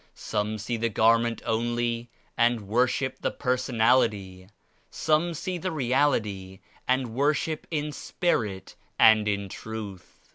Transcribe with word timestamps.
Some 0.15 0.57
see 0.57 0.77
the 0.77 0.89
garment 0.89 1.43
only 1.45 2.09
and 2.35 2.61
worship 2.61 3.17
the 3.21 3.29
Personality; 3.29 4.47
some 4.89 5.35
see 5.35 5.59
the 5.59 5.71
Reality 5.71 6.59
and 6.87 7.13
worship 7.13 7.67
in 7.69 7.91
^Spirit 7.91 8.73
and 8.97 9.27
in 9.27 9.47
Truth.' 9.47 10.19